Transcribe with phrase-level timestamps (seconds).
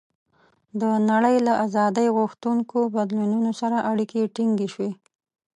[0.81, 4.91] د نړۍ له آزادۍ غوښتونکو بدلونونو سره اړیکې ټینګې شوې.